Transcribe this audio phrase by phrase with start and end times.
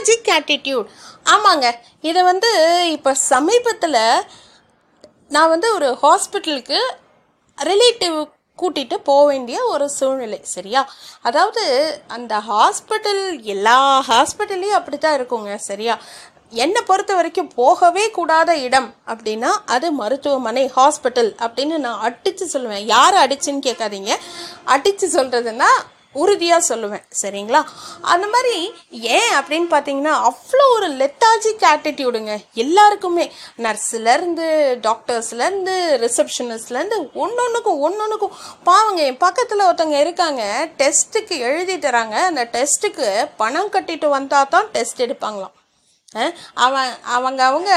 [0.00, 0.90] Lethargic attitude
[1.34, 1.66] ஆமாங்க.
[2.08, 2.50] இதை வந்து
[2.96, 4.02] இப்போ சமீபத்தில்
[5.34, 6.78] நான் வந்து ஒரு ஹாஸ்பிட்டலுக்கு
[7.58, 8.16] ரிலேட்டிவ்
[8.58, 10.80] கூட்டிகிட்டு போக வேண்டிய ஒரு சூழ்நிலை சரியா?
[11.28, 11.62] அதாவது
[12.16, 13.22] அந்த ஹாஸ்பிட்டல்
[13.54, 13.76] எல்லா
[14.10, 15.94] ஹாஸ்பிட்டல்லையும் அப்படி தான் இருக்குங்க சரியா?
[16.64, 22.84] என்னை பொறுத்த வரைக்கும் போகவே கூடாத இடம் அப்படின்னா அது மருத்துவமனை ஹாஸ்பிட்டல் அப்படின்னு நான் அடித்து சொல்லுவேன்.
[22.96, 24.12] யார் அடிச்சுன்னு கேட்காதீங்க.
[24.74, 25.70] அடித்து சொல்கிறதுன்னா
[26.12, 27.62] உறுதியாக சொல்லுவேன் சரிங்களா?
[28.00, 33.32] அந்த மாதிரி ஏன் அப்படின்னு பார்த்தீங்கன்னா அவ்வளோ ஒரு லெத்தாஜிக் ஆட்டிடியூடுங்க எல்லாருக்குமே.
[33.58, 34.46] நர்ஸுலேருந்து
[34.88, 42.16] டாக்டர்ஸ்லேருந்து ரிசப்ஷனிஸ்ட்லேருந்து ஒன்று ஒன்றுக்கும் ஒன்று ஒன்றுக்கும் பாவங்க என் பக்கத்தில் ஒருத்தவங்க இருக்காங்க டெஸ்ட்டுக்கு எழுதி தராங்க.
[42.30, 45.54] அந்த டெஸ்ட்டுக்கு பணம் கட்டிட்டு வந்தால் தான் டெஸ்ட் எடுப்பாங்களாம்.
[46.64, 47.72] அவன் அவங்க அவங்க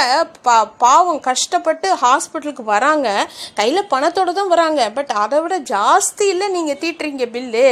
[0.46, 3.08] பா பாவம் கஷ்டப்பட்டு ஹாஸ்பிட்டலுக்கு வராங்க.
[3.59, 4.82] கையில் பணத்தோடு தான் வராங்க.
[4.96, 7.68] பட் அதை விட ஜாஸ்தி இல்லை நீங்கள் தீட்டுறீங்க பில்லு.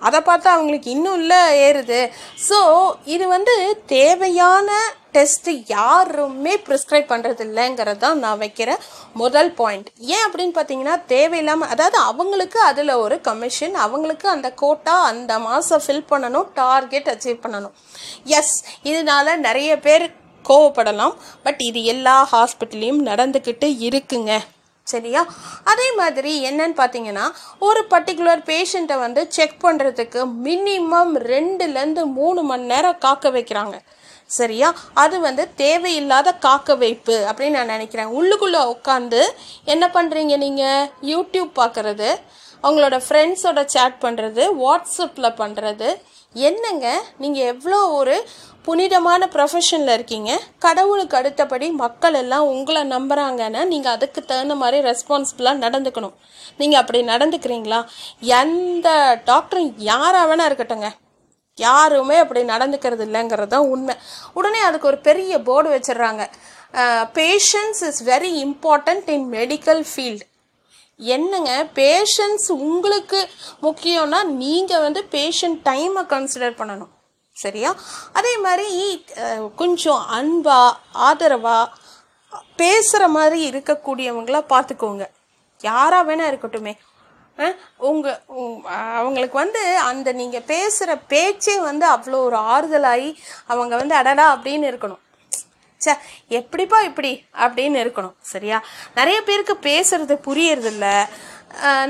[0.00, 2.00] அதை பார்த்தா அவங்களுக்கு இன்னும் இல்லை ஏறுது.
[2.48, 2.60] ஸோ
[3.04, 3.56] இது வந்து
[3.86, 4.78] தேவையான
[5.16, 8.70] டெஸ்ட்டு யாருமே ப்ரிஸ்கிரைப் பண்ணுறது இல்லைங்கிறது தான் நான் வைக்கிற
[9.22, 15.38] முதல் பாயிண்ட் ஏன் அப்படின்னு பார்த்தீங்கன்னா தேவையில்லாமல் அதாவது அவங்களுக்கு அதில் ஒரு கமிஷன் அவங்களுக்கு அந்த கோட்டா அந்த
[15.46, 17.74] மாதம் ஃபில் பண்ணணும் டார்கெட் அச்சீவ் பண்ணணும்.
[18.38, 20.06] எஸ் இதனால நிறைய பேர்
[20.44, 24.32] கோவப்படலாம் பட் இது எல்லா ஹாஸ்பிட்டல்லையும் நடந்துக்கிட்டு இருக்குங்க.
[24.86, 25.22] சரியா?
[25.64, 27.24] அதே மாதிரி என்னன்னு பார்த்தீங்கன்னா
[27.58, 33.76] ஒரு பர்டிகுலர் பேஷண்ட்டை வந்து செக் பண்ணுறதுக்கு மினிமம் ரெண்டுலேருந்து மூணு மணி நேரம் காக்க வைக்கிறாங்க.
[34.30, 34.68] சரியா?
[35.02, 38.10] அது வந்து தேவையில்லாத காக்க வைப்பு அப்படின்னு நான் நினைக்கிறேன்.
[38.18, 39.20] உள்ளுக்குள்ளே உட்காந்து
[39.74, 42.08] என்ன பண்ணுறீங்க நீங்கள் யூடியூப் பார்க்குறது
[42.64, 45.88] அவங்களோட ஃப்ரெண்ட்ஸோட சேட் பண்ணுறது வாட்ஸ்அப்பில் பண்ணுறது
[46.48, 46.86] என்னங்க?
[47.22, 48.16] நீங்கள் எவ்வளோ ஒரு
[48.66, 50.30] புனிதமான ப்ரொஃபஷனில் இருக்கீங்க.
[50.64, 56.16] கடவுளுக்கு அடுத்தபடி மக்கள் எல்லாம் உங்களை நம்புகிறாங்கன்னா நீங்கள் அதுக்கு தகுந்த மாதிரி ரெஸ்பான்சிபிளாக நடந்துக்கணும்.
[56.60, 57.80] நீங்கள் அப்படி நடந்துக்கிறீங்களா?
[58.42, 58.88] எந்த
[59.30, 60.90] டாக்டரும் யாராக வேணா இருக்கட்டுங்க
[61.58, 63.94] யாருமே அப்படி நடந்துக்கிறது இல்லைங்கிறது தான் உண்மை.
[64.38, 66.24] உடனே அதுக்கு ஒரு பெரிய போர்டு வச்சிடுறாங்க.
[67.18, 70.26] Patience is very important in medical field
[71.00, 71.52] என்னங்க?
[71.80, 73.20] பேஷன்ஸ் உங்களுக்கு
[73.66, 76.92] முக்கியம்னா நீங்கள் வந்து பேஷண்ட் டைமை கன்சிடர் பண்ணணும்.
[77.44, 77.70] சரியா?
[78.18, 78.68] அதே மாதிரி
[79.62, 80.76] கொஞ்சம் அன்பாக
[81.08, 81.72] ஆதரவாக
[82.60, 85.04] பேசுகிற மாதிரி இருக்கக்கூடியவங்கள பார்த்துக்கோங்க.
[85.60, 86.72] யாராக வேணால் இருக்கட்டுமே.
[87.88, 88.18] உங்கள்
[88.98, 93.10] அவங்களுக்கு வந்து அந்த நீங்கள் பேசுகிற பேச்சே வந்து அவ்வளோ ஒரு ஆறுதலாகி
[93.52, 95.02] அவங்க வந்து அடடா அப்படின்னு இருக்கணும்.
[95.80, 95.94] ச்சே
[96.38, 97.10] எப்படிப்பா இப்படி
[97.44, 98.58] அப்படின்னு இருக்கணும் சரியா?
[98.98, 100.86] நிறைய பேருக்கு பேசுறது புரியறதில்ல.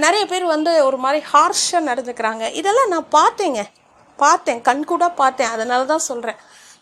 [0.04, 2.44] நிறைய பேர் வந்து ஒரு மாதிரி ஹார்ஷாக நடந்துக்கிறாங்க.
[2.60, 3.62] இதெல்லாம் நான் பார்த்தேங்க.
[4.18, 5.52] பார்த்தேன் கண்கூட பார்த்தேன்.
[5.54, 6.38] அதனால தான் சொல்கிறேன்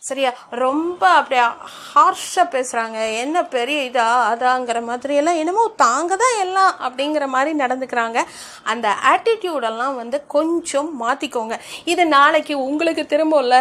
[0.09, 0.31] சரியா?
[0.63, 1.45] ரொம்ப அப்படியே
[1.91, 8.19] ஹார்ஷாக பேசுகிறாங்க என்ன பெரிய இதா அதாங்கிற மாதிரி எல்லாம் என்னமோ தாங்க தான் எல்லாம் அப்படிங்கிற மாதிரி நடந்துக்கிறாங்க.
[8.73, 11.57] அந்த ஆட்டிடியூடெல்லாம் வந்து கொஞ்சம் மாற்றிக்கோங்க
[11.93, 13.61] இது நாளைக்கு உங்களுக்கு திரும்பல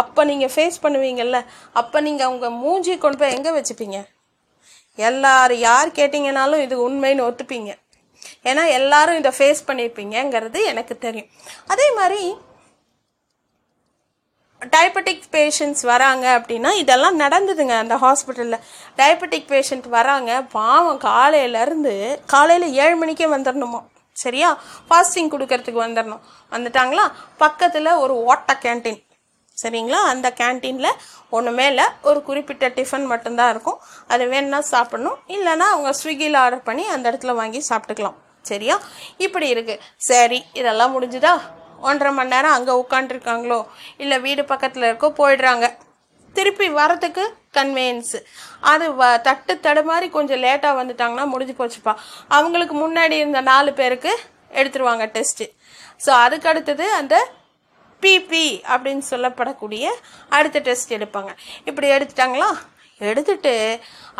[0.00, 1.40] அப்போ நீங்கள் ஃபேஸ் பண்ணுவீங்கள்ல
[1.80, 3.98] அப்போ நீங்கள் உங்கள் மூஞ்சி கொண்டு போய் எங்கே வச்சுப்பீங்க?
[4.98, 7.70] எல்லாரும் யார் கேட்டிங்கனாலும் இது உண்மைன்னு ஒத்துப்பீங்க.
[8.50, 11.30] ஏன்னா எல்லாரும் இதை ஃபேஸ் பண்ணியிருப்பீங்கங்கிறது எனக்கு தெரியும்.
[11.72, 12.20] அதே மாதிரி
[14.70, 18.60] டயபெட்டிக் பேஷண்ட்ஸ் வராங்க அப்படின்னா இதெல்லாம் நடந்ததுங்க அந்த ஹாஸ்பிட்டலில்
[18.96, 23.82] டயபெட்டிக் பேஷண்ட் வராங்க பாவம் காலையிலேருந்து காலையில் ஏழு மணிக்கே வந்துடணுமா
[24.12, 24.58] சரியா?
[24.90, 26.20] ஃபாஸ்டிங் கொடுக்கறதுக்கு வந்துடணும்
[26.50, 27.10] வந்துட்டாங்களா?
[27.36, 29.02] பக்கத்தில் ஒரு ஓட்ட கேண்டீன்
[29.62, 30.00] சரிங்களா?
[30.12, 30.90] அந்த கேன்டீனில்
[31.30, 33.80] ஒன்றுமே இல்லை ஒரு குறிப்பிட்ட டிஃபன் மட்டும்தான் இருக்கும்.
[34.08, 35.18] அது வேணுன்னா சாப்பிடணும்.
[35.28, 38.14] இல்லைன்னா அவங்க ஸ்விக்கியில் ஆர்டர் பண்ணி அந்த இடத்துல வாங்கி சாப்பிட்டுக்கலாம்.
[38.42, 38.80] சரியா?
[39.16, 41.40] இப்படி இருக்குது சரி இதெல்லாம் முடிஞ்சுதா?
[41.88, 43.60] ஒன்றரை மணி நேரம் அங்கே உட்காண்ட்ருக்காங்களோ
[44.02, 45.66] இல்லை வீடு பக்கத்தில் இருக்கோ போயிடுறாங்க.
[46.36, 47.24] திருப்பி வரத்துக்கு
[47.56, 48.18] கன்வீனியன்ஸு
[48.70, 51.92] அது வ தட்டு தடுமாறி கொஞ்சம் லேட்டாக வந்துட்டாங்கன்னா முடிஞ்சு போச்சுப்பா.
[52.36, 54.12] அவங்களுக்கு முன்னாடி இருந்த நாலு பேருக்கு
[54.60, 55.46] எடுத்துருவாங்க டெஸ்ட்டு
[56.04, 57.14] ஸோ அதுக்கு அடுத்தது அந்த
[58.02, 59.84] பிபி அப்படின்னு சொல்லப்படக்கூடிய
[60.36, 61.30] அடுத்த டெஸ்ட் எடுப்பாங்க.
[61.68, 62.50] இப்படி எடுத்துட்டாங்களா?
[63.00, 63.52] எடுத்துட்டு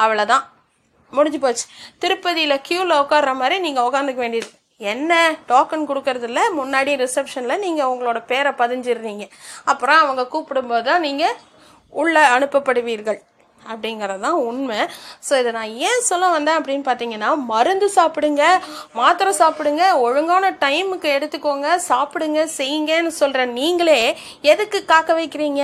[0.02, 0.44] அவ்வளோதான்
[1.12, 1.64] முடிஞ்சு போச்சு.
[2.02, 4.50] திருப்பதியில் க்யூவில் உட்கார்ற மாதிரி நீங்கள் உட்காந்துக்க வேண்டியது.
[4.92, 5.12] என்ன
[5.50, 6.40] டோக்கன் கொடுக்கறதில்ல?
[6.60, 9.26] முன்னாடி ரிசப்ஷனில் நீங்கள் உங்களோட பேரை பதிஞ்சிடுறீங்க.
[9.72, 11.38] அப்புறம் அவங்க கூப்பிடும்போது தான் நீங்கள்
[12.02, 13.20] உள்ளே அனுப்பப்படுவீர்கள்.
[13.62, 14.78] அப்படிங்கிறது தான் உண்மை.
[15.26, 18.44] ஸோ இதை நான் ஏன் சொல்ல வந்தேன் அப்படின்னு பார்த்தீங்கன்னா மருந்து சாப்பிடுங்க
[18.98, 24.00] மாத்திரை சாப்பிடுங்க ஒழுங்கான டைமுக்கு எடுத்துக்கோங்க சாப்பிடுங்க செய்யுங்கன்னு சொல்கிற நீங்களே
[24.52, 25.62] எதுக்கு காக்க வைக்கிறீங்க?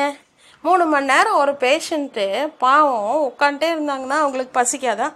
[0.65, 2.25] மூணு மணி நேரம் ஒரு பேஷண்ட்டு
[2.65, 5.15] பாவம் உட்காந்துட்டே இருந்தாங்கன்னா அவங்களுக்கு பசிக்காதான்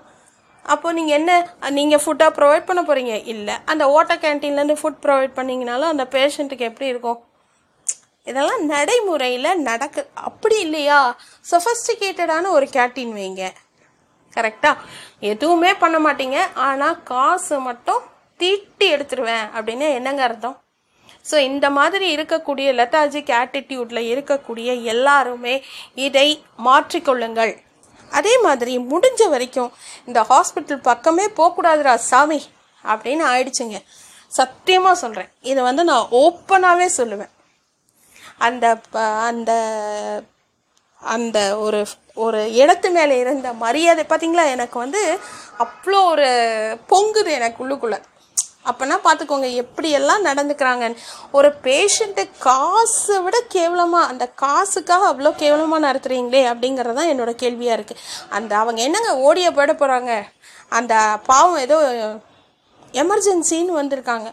[0.73, 1.33] அப்போது நீங்கள் என்ன
[1.79, 3.55] நீங்கள் ஃபுட்டாக ப்ரொவைட் பண்ண போகிறீங்க இல்லை.
[3.73, 7.21] அந்த ஓட்ட கேன்டீன்லேருந்து ஃபுட் ப்ரொவைட் பண்ணிங்கனாலும் அந்த பேஷண்ட்டுக்கு எப்படி இருக்கும்?
[8.31, 11.01] இதெல்லாம் நடைமுறையில் நடக்கு அப்படி இல்லையா?
[11.51, 13.45] சொஃபஸ்டிகேட்டடான ஒரு கேன்டீன் வைங்க.
[14.37, 14.83] கரெக்டாக
[15.33, 16.39] எதுவுமே பண்ண மாட்டீங்க.
[16.69, 18.03] ஆனால் காசு மட்டும்
[18.41, 20.57] தீட்டி எடுத்துருவேன் அப்படின்னு என்னங்க அர்த்தம்?
[21.29, 25.55] ஸோ இந்த மாதிரி இருக்கக்கூடிய லெத்தாஜிக் ஆட்டிடியூட்டில் இருக்கக்கூடிய எல்லாருமே
[26.07, 26.29] இதை
[26.67, 27.55] மாற்றிக்கொள்ளுங்கள்.
[28.15, 29.73] அதே மாதிரி முடிஞ்ச வரைக்கும்
[30.07, 32.43] இந்த ஹாஸ்பிட்டல் பக்கமே போகக்கூடாதுரா சாமி
[32.85, 33.83] அப்படின்னு ஆயிடுச்சுங்க.
[34.29, 37.31] சத்தியமாக சொல்கிறேன் இதை வந்து நான் ஓப்பனாகவே சொல்லுவேன்.
[38.39, 39.53] அந்த ப- அந்த
[41.01, 45.19] அந்த ஒரு ஒரு இடத்து மேலே இருந்த மரியாதை பார்த்தீங்களா எனக்கு வந்து
[45.59, 46.27] அவ்வளோ ஒரு
[46.89, 48.03] பொங்குது எனக்கு உள்ளுக்குள்ளே.
[48.71, 51.01] அப்போனா பார்த்துக்கோங்க எப்படியெல்லாம் நடந்துக்கிறாங்கன்னு.
[51.39, 58.03] ஒரு பேஷண்ட்டு காசை விட கேவலமாக அந்த காசுக்காக அவ்வளோ கேவலமாக நடத்துகிறீங்களே அப்படிங்கிறது தான் என்னோட கேள்வியாக இருக்குது
[58.39, 60.13] அந்த அவங்க என்னங்க ஓடிய போயிட போகிறாங்க
[60.79, 60.95] அந்த
[61.31, 61.79] பாவம் ஏதோ
[63.03, 64.29] எமர்ஜென்சின்னு வந்திருக்காங்க.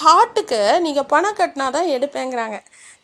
[0.00, 2.58] ஹார்ட்டுக்கு நீங்கள் பணம் கட்டினா தான் எடுப்பேங்கிறாங்க.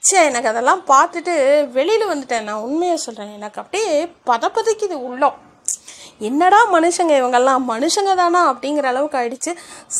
[0.08, 1.34] சே எனக்கு அதெல்லாம் பார்த்துட்டு
[1.76, 2.46] வெளியில் வந்துட்டேன்.
[2.48, 3.92] நான் உண்மையாக சொல்கிறேன் எனக்கு அப்படியே
[4.30, 5.36] பதப்பதைக்குது உள்ளம்.
[6.20, 7.62] என்னடா மனுஷங்க இவங்கெல்லாம்?
[7.72, 8.40] மனுஷங்க தானா?
[8.52, 9.52] அப்படிங்கிற அளவுக்கு ஆயிடுச்சு.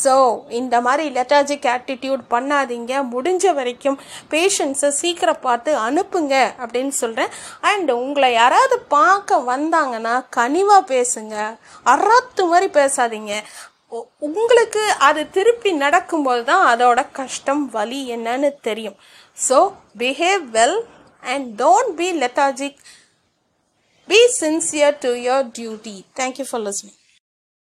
[0.03, 0.13] ஸோ
[0.59, 2.93] இந்த மாதிரி லெட்டாஜிக் ஆட்டிடியூட் பண்ணாதீங்க.
[3.13, 3.97] முடிஞ்ச வரைக்கும்
[4.33, 7.33] பேஷண்ட்ஸை சீக்கிரம் பார்த்து அனுப்புங்க அப்படின்னு சொல்கிறேன்
[7.71, 11.35] அண்ட் உங்களை யாராவது பார்க்க வந்தாங்கன்னா கனிவாக பேசுங்க.
[11.93, 13.33] அறாத்து மாதிரி பேசாதீங்க.
[14.19, 18.97] உங்களுக்கு அது திருப்பி நடக்கும்போது தான் அதோட கஷ்டம் வலி என்னன்னு தெரியும்.
[19.47, 19.57] So
[19.97, 20.79] behave well
[21.23, 22.79] and don't be lethargic
[24.07, 26.05] Be sincere to your duty.
[26.15, 26.93] Thank you for listening.